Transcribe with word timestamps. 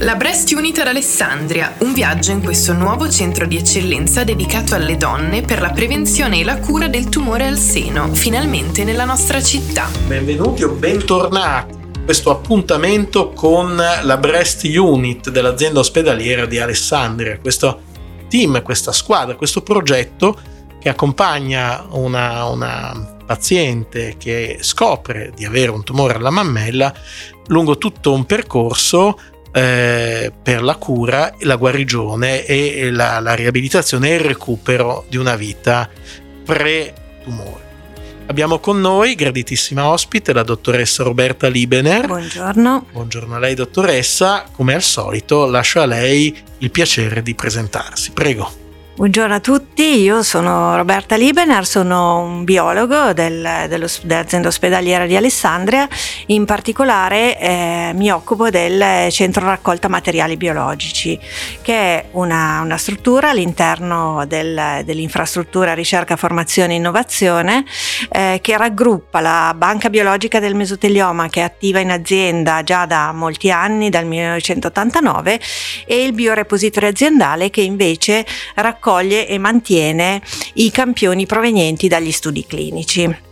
La 0.00 0.14
Breast 0.14 0.50
Unit 0.52 0.78
ad 0.78 0.86
Alessandria, 0.86 1.74
un 1.78 1.92
viaggio 1.92 2.30
in 2.30 2.42
questo 2.42 2.72
nuovo 2.72 3.10
centro 3.10 3.46
di 3.46 3.56
eccellenza 3.56 4.22
dedicato 4.22 4.74
alle 4.74 4.96
donne 4.96 5.42
per 5.42 5.60
la 5.60 5.70
prevenzione 5.70 6.38
e 6.38 6.44
la 6.44 6.58
cura 6.58 6.88
del 6.88 7.08
tumore 7.08 7.46
al 7.46 7.58
seno, 7.58 8.14
finalmente 8.14 8.84
nella 8.84 9.04
nostra 9.04 9.42
città. 9.42 9.88
Benvenuti 10.06 10.62
o 10.62 10.70
bentornati 10.70 11.74
a 11.74 12.04
questo 12.04 12.30
appuntamento 12.30 13.30
con 13.30 13.76
la 13.76 14.16
Breast 14.16 14.64
Unit 14.64 15.30
dell'azienda 15.30 15.80
ospedaliera 15.80 16.46
di 16.46 16.58
Alessandria, 16.58 17.38
questo 17.38 17.80
team, 18.28 18.62
questa 18.62 18.92
squadra, 18.92 19.34
questo 19.34 19.62
progetto 19.62 20.38
che 20.80 20.88
accompagna 20.88 21.84
una, 21.90 22.44
una 22.44 23.16
paziente 23.26 24.14
che 24.16 24.58
scopre 24.62 25.32
di 25.34 25.44
avere 25.44 25.70
un 25.70 25.84
tumore 25.84 26.14
alla 26.14 26.30
mammella 26.30 26.94
lungo 27.48 27.78
tutto 27.78 28.12
un 28.12 28.24
percorso 28.24 29.18
eh, 29.52 30.32
per 30.42 30.62
la 30.62 30.76
cura, 30.76 31.34
la 31.40 31.56
guarigione 31.56 32.44
e 32.44 32.90
la, 32.90 33.20
la 33.20 33.34
riabilitazione 33.34 34.10
e 34.10 34.14
il 34.14 34.20
recupero 34.20 35.04
di 35.08 35.16
una 35.16 35.36
vita 35.36 35.88
pre-tumore. 36.44 37.66
Abbiamo 38.26 38.58
con 38.58 38.78
noi, 38.78 39.14
graditissima 39.14 39.88
ospite, 39.88 40.34
la 40.34 40.42
dottoressa 40.42 41.02
Roberta 41.02 41.48
Liebener. 41.48 42.06
Buongiorno. 42.06 42.86
Buongiorno 42.92 43.36
a 43.36 43.38
lei, 43.38 43.54
dottoressa. 43.54 44.44
Come 44.52 44.74
al 44.74 44.82
solito, 44.82 45.46
lascio 45.46 45.80
a 45.80 45.86
lei 45.86 46.36
il 46.58 46.70
piacere 46.70 47.22
di 47.22 47.34
presentarsi. 47.34 48.10
Prego. 48.12 48.67
Buongiorno 48.98 49.36
a 49.36 49.38
tutti, 49.38 50.00
io 50.00 50.24
sono 50.24 50.74
Roberta 50.74 51.14
Liebener, 51.14 51.64
sono 51.64 52.18
un 52.18 52.42
biologo 52.42 53.12
del, 53.12 53.66
dell'azienda 53.68 54.48
ospedaliera 54.48 55.06
di 55.06 55.14
Alessandria, 55.14 55.86
in 56.26 56.44
particolare 56.44 57.38
eh, 57.38 57.92
mi 57.94 58.10
occupo 58.10 58.50
del 58.50 59.08
centro 59.12 59.44
raccolta 59.44 59.86
materiali 59.86 60.36
biologici, 60.36 61.16
che 61.62 61.72
è 61.72 62.04
una, 62.10 62.60
una 62.60 62.76
struttura 62.76 63.30
all'interno 63.30 64.24
del, 64.26 64.82
dell'infrastruttura 64.84 65.74
ricerca, 65.74 66.16
formazione 66.16 66.72
e 66.72 66.76
innovazione 66.78 67.64
eh, 68.10 68.40
che 68.42 68.56
raggruppa 68.56 69.20
la 69.20 69.54
banca 69.56 69.90
biologica 69.90 70.40
del 70.40 70.56
mesotelioma 70.56 71.28
che 71.28 71.38
è 71.38 71.44
attiva 71.44 71.78
in 71.78 71.92
azienda 71.92 72.64
già 72.64 72.84
da 72.84 73.12
molti 73.12 73.52
anni, 73.52 73.90
dal 73.90 74.06
1989, 74.06 75.40
e 75.86 76.02
il 76.02 76.14
biorepository 76.14 76.88
aziendale 76.88 77.48
che 77.50 77.60
invece 77.60 78.26
raccoglie 78.56 78.86
raccoglie 78.88 79.28
e 79.28 79.36
mantiene 79.38 80.22
i 80.54 80.70
campioni 80.70 81.26
provenienti 81.26 81.88
dagli 81.88 82.10
studi 82.10 82.46
clinici. 82.46 83.26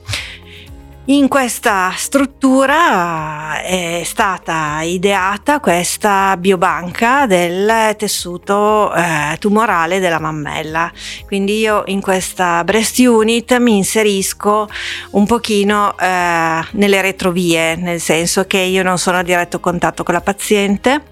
In 1.09 1.29
questa 1.29 1.93
struttura 1.97 3.63
è 3.63 4.03
stata 4.05 4.81
ideata 4.83 5.61
questa 5.61 6.37
biobanca 6.37 7.27
del 7.27 7.95
tessuto 7.97 8.93
eh, 8.93 9.37
tumorale 9.39 10.01
della 10.01 10.19
mammella. 10.19 10.91
Quindi 11.27 11.61
io 11.61 11.85
in 11.87 12.01
questa 12.01 12.65
breast 12.65 12.99
unit 12.99 13.57
mi 13.59 13.77
inserisco 13.77 14.69
un 15.13 15.27
pochino 15.27 15.97
eh, 15.97 16.65
nelle 16.73 17.01
retrovie, 17.01 17.77
nel 17.77 18.01
senso 18.01 18.45
che 18.49 18.59
io 18.59 18.83
non 18.83 18.99
sono 18.99 19.19
a 19.19 19.23
diretto 19.23 19.61
contatto 19.61 20.03
con 20.03 20.13
la 20.13 20.21
paziente, 20.21 21.03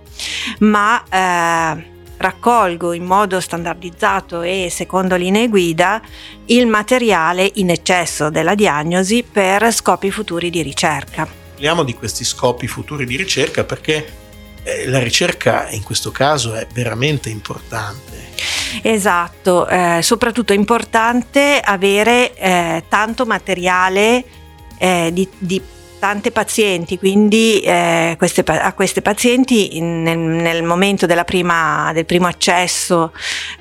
ma 0.58 1.05
eh, 1.08 1.92
raccolgo 2.25 2.92
in 2.92 3.05
modo 3.05 3.39
standardizzato 3.39 4.41
e 4.41 4.69
secondo 4.70 5.14
linee 5.14 5.48
guida 5.48 6.00
il 6.47 6.67
materiale 6.67 7.50
in 7.55 7.70
eccesso 7.70 8.30
della 8.30 8.55
diagnosi 8.55 9.22
per 9.30 9.72
scopi 9.72 10.11
futuri 10.11 10.48
di 10.48 10.62
ricerca. 10.62 11.28
Parliamo 11.52 11.84
di 11.84 11.95
questi 11.95 12.25
scopi 12.25 12.67
futuri 12.67 13.05
di 13.05 13.17
ricerca 13.17 13.64
perché 13.64 14.22
eh, 14.62 14.89
la 14.89 15.00
ricerca 15.00 15.69
in 15.70 15.83
questo 15.83 16.11
caso 16.11 16.55
è 16.55 16.67
veramente 16.72 17.28
importante. 17.28 18.33
Esatto, 18.83 19.69
eh, 19.69 20.00
soprattutto 20.02 20.52
è 20.52 20.56
importante 20.56 21.61
avere 21.62 22.35
eh, 22.35 22.85
tanto 22.89 23.27
materiale 23.27 24.24
eh, 24.79 25.11
di, 25.12 25.29
di 25.39 25.62
tante 26.05 26.33
pazienti, 26.33 26.98
quindi 26.98 27.61
eh, 27.61 28.17
queste, 28.19 28.42
a 28.45 28.75
queste 28.75 29.01
pazienti 29.01 29.81
nel, 29.81 30.19
nel 30.19 30.63
momento 30.63 31.07
prima, 31.25 31.92
del 31.95 32.05
primo 32.05 32.27
accesso 32.27 33.11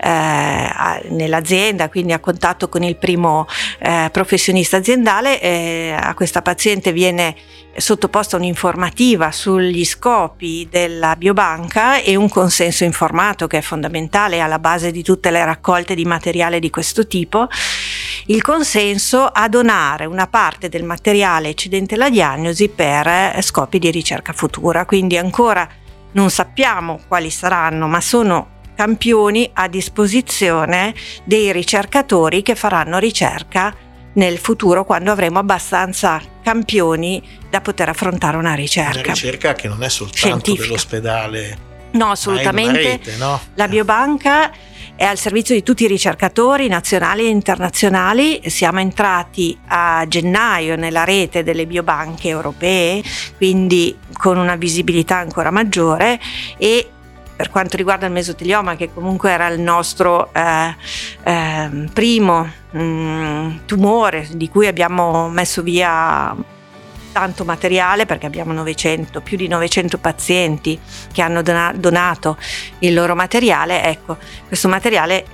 eh, 0.03 0.09
a, 0.09 0.99
nell'azienda, 1.07 1.87
quindi 1.87 2.11
a 2.11 2.19
contatto 2.19 2.67
con 2.67 2.83
il 2.83 2.97
primo 2.97 3.47
eh, 3.79 4.09
professionista 4.11 4.75
aziendale, 4.75 5.39
eh, 5.39 5.95
a 5.97 6.13
questa 6.15 6.41
paziente 6.41 6.91
viene 6.91 7.33
sottoposta 7.75 8.35
un'informativa 8.35 9.31
sugli 9.31 9.85
scopi 9.85 10.67
della 10.69 11.15
biobanca 11.15 12.01
e 12.01 12.15
un 12.15 12.29
consenso 12.29 12.83
informato 12.83 13.47
che 13.47 13.59
è 13.59 13.61
fondamentale 13.61 14.41
alla 14.41 14.59
base 14.59 14.91
di 14.91 15.01
tutte 15.01 15.31
le 15.31 15.43
raccolte 15.45 15.95
di 15.95 16.03
materiale 16.03 16.59
di 16.59 16.69
questo 16.69 17.07
tipo, 17.07 17.47
il 18.27 18.41
consenso 18.41 19.25
a 19.25 19.49
donare 19.49 20.05
una 20.05 20.27
parte 20.27 20.69
del 20.69 20.83
materiale 20.83 21.49
eccedente 21.49 21.95
alla 21.95 22.09
diagnosi 22.09 22.69
per 22.69 23.07
eh, 23.07 23.41
scopi 23.41 23.79
di 23.79 23.91
ricerca 23.91 24.33
futura. 24.33 24.85
Quindi 24.85 25.17
ancora 25.17 25.67
non 26.13 26.29
sappiamo 26.29 26.99
quali 27.07 27.29
saranno, 27.29 27.87
ma 27.87 27.99
sono 27.99 28.61
campioni 28.75 29.49
a 29.53 29.67
disposizione 29.67 30.93
dei 31.25 31.51
ricercatori 31.51 32.41
che 32.41 32.55
faranno 32.55 32.97
ricerca 32.97 33.75
nel 34.13 34.37
futuro 34.37 34.85
quando 34.85 35.11
avremo 35.11 35.39
abbastanza 35.39 36.21
campioni 36.43 37.21
da 37.49 37.61
poter 37.61 37.89
affrontare 37.89 38.37
una 38.37 38.53
ricerca. 38.53 38.99
Una 38.99 39.13
ricerca 39.13 39.53
che 39.53 39.67
non 39.67 39.83
è 39.83 39.89
soltanto 39.89 40.17
Scientifica. 40.17 40.63
dell'ospedale. 40.63 41.71
No, 41.91 42.11
assolutamente. 42.11 42.81
Rete, 42.81 43.15
no? 43.17 43.39
La 43.55 43.67
biobanca 43.67 44.51
è 44.95 45.03
al 45.05 45.17
servizio 45.17 45.55
di 45.55 45.63
tutti 45.63 45.83
i 45.83 45.87
ricercatori 45.87 46.67
nazionali 46.67 47.25
e 47.25 47.29
internazionali. 47.29 48.41
Siamo 48.45 48.79
entrati 48.79 49.57
a 49.67 50.05
gennaio 50.07 50.75
nella 50.75 51.03
rete 51.03 51.43
delle 51.43 51.65
biobanche 51.65 52.29
europee, 52.29 53.01
quindi 53.37 53.97
con 54.13 54.37
una 54.37 54.55
visibilità 54.55 55.17
ancora 55.17 55.51
maggiore 55.51 56.19
e 56.57 56.87
per 57.35 57.49
quanto 57.49 57.75
riguarda 57.75 58.05
il 58.05 58.11
mesotelioma, 58.11 58.75
che 58.75 58.93
comunque 58.93 59.31
era 59.31 59.47
il 59.47 59.59
nostro 59.59 60.31
eh, 60.33 60.75
eh, 61.23 61.69
primo 61.91 62.47
mh, 62.71 62.81
mm, 62.81 63.55
tumore 63.65 64.27
di 64.33 64.49
cui 64.49 64.67
abbiamo 64.67 65.27
messo 65.29 65.63
via 65.63 66.35
tanto 67.13 67.45
materiale 67.45 68.05
perché 68.05 68.25
abbiamo 68.25 68.51
900, 68.51 69.21
più 69.21 69.37
di 69.37 69.47
900 69.47 69.97
pazienti 69.99 70.77
che 71.13 71.21
hanno 71.21 71.41
donato 71.41 72.37
il 72.79 72.93
loro 72.93 73.15
materiale, 73.15 73.85
ecco, 73.85 74.17
questo 74.45 74.67
materiale 74.67 75.25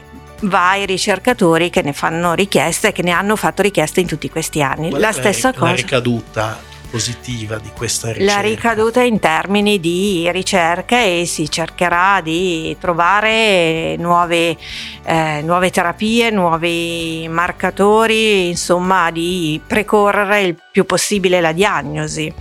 va 0.41 0.69
ai 0.69 0.85
ricercatori 0.85 1.71
che 1.71 1.81
ne 1.81 1.93
fanno 1.93 2.33
richiesta 2.33 2.89
e 2.89 2.91
che 2.91 3.01
ne 3.01 3.11
hanno 3.11 3.35
fatto 3.35 3.61
richiesta 3.63 3.99
in 3.99 4.07
tutti 4.07 4.29
questi 4.29 4.61
anni. 4.61 4.89
Qual 4.89 5.01
la 5.01 5.11
stessa 5.11 5.49
la 5.49 5.57
cosa. 5.57 5.71
La 5.71 5.75
ricaduta 5.75 6.67
positiva 6.89 7.57
di 7.57 7.69
questa 7.75 8.11
ricerca? 8.11 8.33
La 8.33 8.41
ricaduta 8.41 9.01
in 9.01 9.19
termini 9.19 9.79
di 9.79 10.29
ricerca 10.31 11.01
e 11.01 11.25
si 11.25 11.49
cercherà 11.49 12.21
di 12.21 12.75
trovare 12.79 13.95
nuove, 13.97 14.57
eh, 15.03 15.41
nuove 15.43 15.69
terapie, 15.69 16.29
nuovi 16.29 17.27
marcatori, 17.29 18.49
insomma 18.49 19.11
di 19.11 19.61
precorrere 19.65 20.41
il 20.41 20.61
più 20.71 20.85
possibile 20.85 21.41
la 21.41 21.51
diagnosi. 21.51 22.33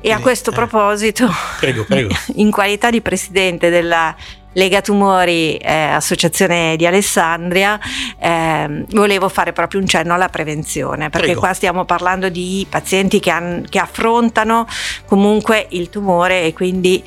E 0.00 0.12
a 0.12 0.20
questo 0.20 0.50
eh, 0.52 0.54
proposito, 0.54 1.28
prego, 1.58 1.84
prego. 1.84 2.14
in 2.36 2.50
qualità 2.50 2.90
di 2.90 3.00
presidente 3.00 3.70
della 3.70 4.14
Lega 4.56 4.80
Tumori 4.80 5.56
eh, 5.56 5.70
Associazione 5.70 6.76
di 6.76 6.86
Alessandria, 6.86 7.78
eh, 8.18 8.84
volevo 8.88 9.28
fare 9.28 9.52
proprio 9.52 9.80
un 9.80 9.86
cenno 9.86 10.14
alla 10.14 10.30
prevenzione, 10.30 11.10
perché 11.10 11.26
Prego. 11.26 11.40
qua 11.40 11.52
stiamo 11.52 11.84
parlando 11.84 12.30
di 12.30 12.66
pazienti 12.68 13.20
che, 13.20 13.30
han, 13.30 13.66
che 13.68 13.78
affrontano 13.78 14.66
comunque 15.04 15.66
il 15.70 15.90
tumore 15.90 16.44
e 16.44 16.54
quindi 16.54 17.02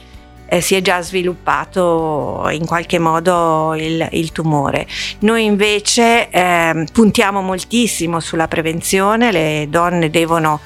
eh, 0.47 0.61
si 0.61 0.75
è 0.75 0.81
già 0.81 1.01
sviluppato 1.01 2.47
in 2.51 2.67
qualche 2.67 2.99
modo 2.99 3.73
il, 3.75 4.07
il 4.11 4.31
tumore. 4.31 4.85
Noi 5.19 5.45
invece 5.45 6.29
eh, 6.29 6.85
puntiamo 6.93 7.41
moltissimo 7.41 8.19
sulla 8.19 8.47
prevenzione, 8.47 9.31
le 9.31 9.65
donne 9.69 10.11
devono 10.11 10.59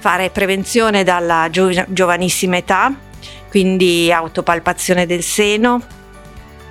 fare 0.00 0.30
prevenzione 0.30 1.04
dalla 1.04 1.48
gio- 1.48 1.84
giovanissima 1.86 2.56
età, 2.56 2.92
quindi 3.50 4.10
autopalpazione 4.12 5.06
del 5.06 5.22
seno, 5.22 5.80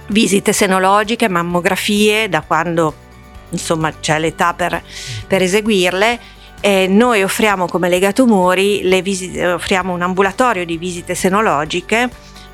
visite 0.08 0.54
senologiche, 0.54 1.30
mammografie, 1.30 2.30
da 2.30 2.42
quando 2.42 3.06
insomma 3.50 3.92
c'è 4.00 4.20
l'età 4.20 4.54
per, 4.54 4.82
per 5.28 5.42
eseguirle. 5.42 6.36
E 6.60 6.88
noi 6.88 7.22
offriamo 7.22 7.68
come 7.68 7.88
Lega 7.88 8.12
Tumori, 8.12 9.02
visite, 9.02 9.46
offriamo 9.46 9.94
un 9.94 10.02
ambulatorio 10.02 10.66
di 10.66 10.78
visite 10.78 11.14
senologiche 11.14 12.10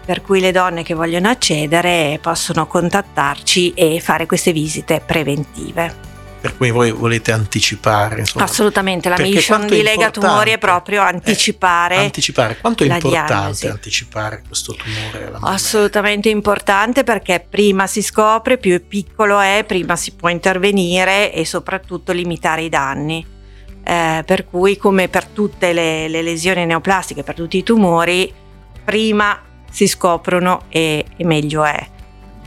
per 0.06 0.22
cui 0.22 0.42
le 0.42 0.52
donne 0.52 0.84
che 0.84 0.94
vogliono 0.94 1.30
accedere 1.30 2.20
possono 2.22 2.68
contattarci 2.68 3.74
e 3.74 4.02
fare 4.02 4.26
queste 4.26 4.52
visite 4.52 5.02
preventive. 5.06 6.13
Per 6.44 6.58
cui 6.58 6.72
voi 6.72 6.92
volete 6.92 7.32
anticipare. 7.32 8.20
Insomma. 8.20 8.44
Assolutamente, 8.44 9.08
la 9.08 9.16
Perché 9.16 9.32
mission 9.32 9.66
di 9.66 9.82
Lega 9.82 10.12
Tumori 10.12 10.52
è 10.52 10.58
proprio 10.58 11.02
anticipare. 11.02 11.96
Eh, 11.96 12.00
anticipare. 12.00 12.58
Quanto 12.58 12.84
è 12.84 12.88
importante 12.88 13.32
diagnosi. 13.38 13.68
anticipare 13.68 14.44
questo 14.46 14.76
tumore? 14.76 15.32
Assolutamente 15.40 16.28
importante 16.28 17.06
perché 17.06 17.46
prima 17.50 17.88
si 17.88 18.02
scopre, 18.02 18.58
più 18.58 18.74
è 18.74 18.82
piccolo 18.82 19.40
è, 19.40 19.64
prima 19.66 19.96
si 19.96 20.16
può 20.16 20.28
intervenire 20.28 21.32
e 21.32 21.46
soprattutto 21.46 22.12
limitare 22.12 22.64
i 22.64 22.70
danni. 22.70 23.26
Eh, 23.82 24.24
per 24.26 24.46
cui 24.46 24.76
come 24.76 25.08
per 25.08 25.28
tutte 25.28 25.72
le, 25.72 26.10
le, 26.10 26.22
lesioni 26.22 26.66
neoplastiche, 26.66 27.24
per 27.24 27.36
tutti 27.36 27.56
i 27.56 27.64
tumori, 27.64 28.34
prima 28.84 29.42
si 29.72 29.88
scoprono 29.88 30.64
e, 30.68 31.06
e 31.16 31.24
meglio 31.24 31.64
è 31.64 31.92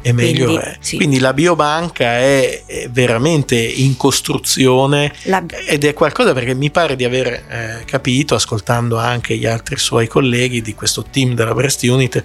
e 0.06 0.12
meglio 0.12 0.44
Quindi, 0.44 0.62
è. 0.62 0.76
Sì. 0.78 0.96
Quindi 0.96 1.18
la 1.18 1.32
biobanca 1.32 2.04
è, 2.04 2.62
è 2.64 2.88
veramente 2.90 3.56
in 3.56 3.96
costruzione 3.96 5.12
la... 5.24 5.44
ed 5.66 5.82
è 5.82 5.94
qualcosa 5.94 6.32
perché 6.32 6.54
mi 6.54 6.70
pare 6.70 6.94
di 6.94 7.02
aver 7.02 7.26
eh, 7.26 7.82
capito, 7.84 8.36
ascoltando 8.36 8.98
anche 8.98 9.36
gli 9.36 9.46
altri 9.46 9.76
suoi 9.78 10.06
colleghi 10.06 10.62
di 10.62 10.74
questo 10.74 11.02
team 11.10 11.34
della 11.34 11.54
Breast 11.54 11.82
Unit, 11.82 12.22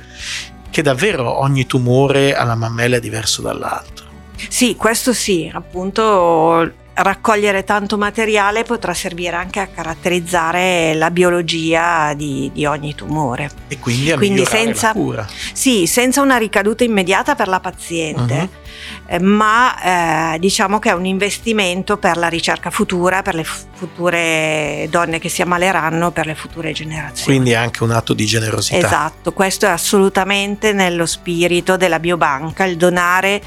che 0.69 0.81
davvero 0.83 1.39
ogni 1.39 1.65
tumore 1.65 2.35
alla 2.35 2.53
mammella 2.53 2.97
è 2.97 2.99
diverso 2.99 3.41
dall'altro. 3.41 4.05
Sì, 4.47 4.75
questo 4.75 5.11
sì, 5.11 5.49
appunto 5.51 6.73
raccogliere 7.01 7.63
tanto 7.63 7.97
materiale 7.97 8.63
potrà 8.63 8.93
servire 8.93 9.35
anche 9.35 9.59
a 9.59 9.67
caratterizzare 9.67 10.93
la 10.93 11.11
biologia 11.11 12.13
di, 12.13 12.49
di 12.53 12.65
ogni 12.65 12.95
tumore. 12.95 13.49
E 13.67 13.79
quindi 13.79 14.11
a 14.11 14.17
quindi 14.17 14.45
senza, 14.45 14.91
cura. 14.91 15.27
Sì, 15.53 15.87
senza 15.87 16.21
una 16.21 16.37
ricaduta 16.37 16.83
immediata 16.83 17.35
per 17.35 17.47
la 17.47 17.59
paziente, 17.59 18.33
uh-huh. 18.33 19.15
eh, 19.15 19.19
ma 19.19 20.33
eh, 20.33 20.39
diciamo 20.39 20.79
che 20.79 20.89
è 20.89 20.93
un 20.93 21.05
investimento 21.05 21.97
per 21.97 22.17
la 22.17 22.27
ricerca 22.27 22.69
futura, 22.69 23.21
per 23.21 23.35
le 23.35 23.43
future 23.43 24.87
donne 24.89 25.19
che 25.19 25.29
si 25.29 25.41
ammaleranno, 25.41 26.11
per 26.11 26.25
le 26.25 26.35
future 26.35 26.71
generazioni. 26.71 27.25
Quindi 27.25 27.51
è 27.51 27.55
anche 27.55 27.83
un 27.83 27.91
atto 27.91 28.13
di 28.13 28.25
generosità. 28.25 28.85
Esatto, 28.85 29.33
questo 29.33 29.65
è 29.65 29.69
assolutamente 29.69 30.73
nello 30.73 31.05
spirito 31.05 31.77
della 31.77 31.99
biobanca, 31.99 32.63
il 32.65 32.77
donare 32.77 33.41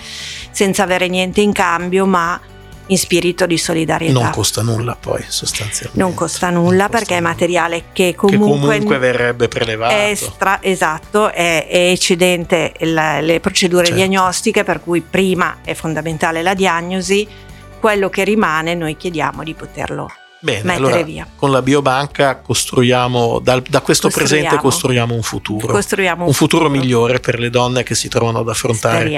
senza 0.50 0.82
avere 0.82 1.08
niente 1.08 1.40
in 1.40 1.52
cambio, 1.52 2.06
ma 2.06 2.40
in 2.86 2.98
spirito 2.98 3.46
di 3.46 3.56
solidarietà. 3.56 4.12
Non 4.18 4.30
costa 4.30 4.62
nulla 4.62 4.96
poi 4.98 5.24
sostanzialmente. 5.26 5.98
Non 5.98 6.14
costa 6.14 6.50
nulla 6.50 6.82
non 6.82 6.90
perché 6.90 7.06
costa 7.06 7.16
è 7.16 7.20
materiale 7.20 7.84
che 7.92 8.14
comunque, 8.14 8.46
che 8.46 8.60
comunque 8.60 8.98
verrebbe 8.98 9.48
prelevato. 9.48 9.94
È 9.94 10.14
stra- 10.14 10.62
esatto, 10.62 11.32
è, 11.32 11.66
è 11.66 11.90
eccedente 11.90 12.74
la, 12.80 13.20
le 13.20 13.40
procedure 13.40 13.86
certo. 13.86 14.00
diagnostiche 14.00 14.64
per 14.64 14.82
cui 14.82 15.00
prima 15.00 15.58
è 15.64 15.74
fondamentale 15.74 16.42
la 16.42 16.54
diagnosi, 16.54 17.26
quello 17.80 18.08
che 18.10 18.24
rimane 18.24 18.74
noi 18.74 18.96
chiediamo 18.96 19.42
di 19.42 19.54
poterlo 19.54 20.10
Bene, 20.44 20.74
allora, 20.74 21.00
via. 21.00 21.26
Con 21.34 21.50
la 21.50 21.62
biobanca 21.62 22.36
costruiamo, 22.36 23.38
da, 23.38 23.62
da 23.66 23.80
questo 23.80 24.10
presente 24.10 24.56
costruiamo 24.56 25.14
un 25.14 25.22
futuro. 25.22 25.68
Costruiamo 25.68 26.20
un, 26.20 26.28
un 26.28 26.34
futuro, 26.34 26.66
futuro 26.66 26.82
migliore 26.82 27.18
per 27.18 27.38
le 27.38 27.48
donne 27.48 27.82
che 27.82 27.94
si 27.94 28.08
trovano 28.08 28.40
ad 28.40 28.48
affrontare 28.50 29.10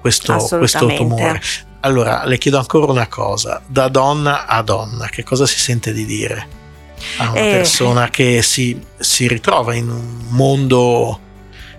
questo, 0.00 0.36
questo 0.58 0.86
tumore. 0.86 1.40
Allora, 1.84 2.24
le 2.24 2.38
chiedo 2.38 2.56
ancora 2.56 2.90
una 2.90 3.08
cosa, 3.08 3.60
da 3.66 3.88
donna 3.88 4.46
a 4.46 4.62
donna, 4.62 5.06
che 5.08 5.22
cosa 5.22 5.44
si 5.46 5.58
sente 5.58 5.92
di 5.92 6.06
dire 6.06 6.48
a 7.18 7.30
una 7.30 7.40
eh. 7.40 7.50
persona 7.50 8.08
che 8.08 8.40
si, 8.40 8.80
si, 8.96 9.28
ritrova 9.28 9.74
in 9.74 9.90
un 9.90 10.24
mondo 10.28 11.20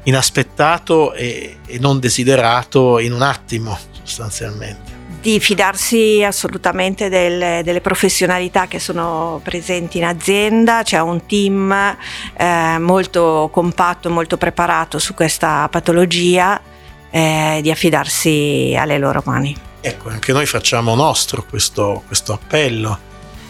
inaspettato 0.03 1.11
e, 1.13 1.57
e 1.65 1.79
non 1.79 1.99
desiderato 1.99 2.99
in 2.99 3.13
un 3.13 3.23
attimo, 3.23 3.77
sostanzialmente? 4.03 4.93
di 5.25 5.39
fidarsi 5.39 6.23
assolutamente 6.23 7.09
del, 7.09 7.63
delle 7.63 7.81
professionalità 7.81 8.67
che 8.67 8.77
sono 8.77 9.39
presenti 9.41 9.97
in 9.97 10.05
azienda, 10.05 10.83
c'è 10.83 10.99
un 11.01 11.25
team 11.25 11.97
eh, 12.37 12.77
molto 12.77 13.49
compatto, 13.51 14.11
molto 14.11 14.37
preparato 14.37 14.99
su 14.99 15.15
questa 15.15 15.67
patologia, 15.67 16.61
eh, 17.09 17.57
di 17.63 17.71
affidarsi 17.71 18.75
alle 18.77 18.99
loro 18.99 19.23
mani. 19.25 19.73
Ecco, 19.87 20.09
anche 20.09 20.33
noi 20.33 20.47
facciamo 20.47 20.95
nostro 20.95 21.45
questo, 21.47 22.01
questo 22.07 22.33
appello 22.33 22.97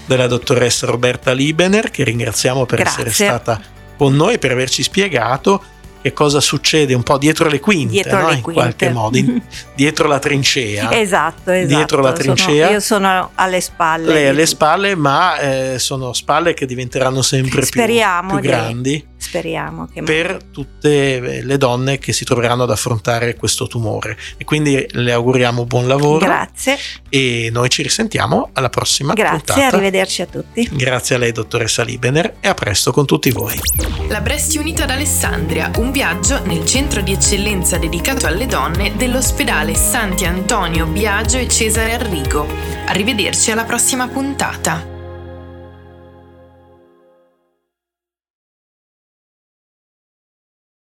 della 0.05 0.27
dottoressa 0.27 0.85
Roberta 0.85 1.31
Liebener, 1.31 1.89
che 1.89 2.03
ringraziamo 2.03 2.65
per 2.65 2.79
Grazie. 2.79 3.05
essere 3.05 3.27
stata 3.27 3.61
con 3.95 4.13
noi 4.15 4.33
e 4.33 4.37
per 4.37 4.51
averci 4.51 4.83
spiegato 4.83 5.63
che 6.05 6.13
cosa 6.13 6.39
succede 6.39 6.93
un 6.93 7.01
po' 7.01 7.17
dietro 7.17 7.49
le 7.49 7.59
quinte, 7.59 7.93
dietro 7.93 8.19
no? 8.19 8.29
le 8.29 8.39
quinte. 8.39 8.49
in 8.49 8.53
qualche 8.53 8.89
modo, 8.91 9.17
in, 9.17 9.41
dietro 9.73 10.07
la 10.07 10.19
trincea. 10.19 10.91
Esatto, 10.91 11.49
esatto. 11.49 11.75
Dietro 11.75 11.99
la 11.99 12.13
trincea. 12.13 12.65
Sono, 12.65 12.71
io 12.71 12.79
sono 12.79 13.31
alle 13.33 13.59
spalle. 13.59 14.13
Lei 14.13 14.27
alle 14.27 14.45
spalle, 14.45 14.93
ma 14.93 15.39
eh, 15.39 15.79
sono 15.79 16.13
spalle 16.13 16.53
che 16.53 16.67
diventeranno 16.67 17.23
sempre 17.23 17.65
Speriamo 17.65 18.33
più, 18.33 18.39
più 18.41 18.49
grandi. 18.49 19.07
Speriamo 19.25 19.87
che 19.91 20.03
per 20.03 20.37
tutte 20.51 21.41
le 21.41 21.57
donne 21.57 21.97
che 21.97 22.13
si 22.13 22.23
troveranno 22.23 22.63
ad 22.63 22.69
affrontare 22.69 23.35
questo 23.35 23.65
tumore. 23.65 24.15
E 24.37 24.45
quindi 24.45 24.85
le 24.91 25.11
auguriamo 25.11 25.65
buon 25.65 25.87
lavoro. 25.87 26.23
Grazie. 26.23 26.77
E 27.09 27.49
noi 27.51 27.69
ci 27.69 27.81
risentiamo 27.81 28.51
alla 28.53 28.69
prossima 28.69 29.13
Grazie, 29.13 29.37
puntata. 29.37 29.75
arrivederci 29.75 30.21
a 30.21 30.25
tutti. 30.27 30.69
Grazie 30.71 31.15
a 31.15 31.17
lei, 31.17 31.31
dottoressa 31.31 31.81
Libener, 31.81 32.35
e 32.39 32.47
a 32.47 32.53
presto 32.53 32.91
con 32.91 33.07
tutti 33.07 33.31
voi. 33.31 33.59
La 34.09 34.21
Breast 34.21 34.55
Unit 34.55 34.81
ad 34.81 34.91
Alessandria, 34.91 35.71
un 35.77 35.91
viaggio 35.95 36.45
nel 36.45 36.65
centro 36.65 36.99
di 36.99 37.13
eccellenza 37.13 37.77
dedicato 37.77 38.27
alle 38.27 38.47
donne 38.47 38.97
dell'ospedale 38.97 39.75
Santi 39.75 40.25
Antonio 40.25 40.87
Biagio 40.87 41.37
e 41.37 41.47
Cesare 41.47 41.93
Arrigo. 41.93 42.45
Arrivederci 42.87 43.51
alla 43.51 43.63
prossima 43.63 44.05
puntata. 44.09 44.94